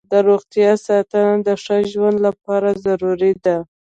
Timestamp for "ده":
3.45-3.57